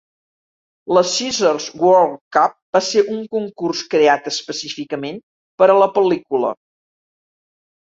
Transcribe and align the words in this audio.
La 0.97 1.01
Caesars 1.09 1.67
World 1.81 2.15
Cup 2.37 2.55
va 2.79 2.81
ser 2.87 3.05
un 3.17 3.21
concurs 3.37 3.83
creat 3.93 4.33
específicament 4.33 5.23
per 5.63 5.71
a 5.71 5.79
la 5.85 5.93
pel·lícula. 6.01 6.53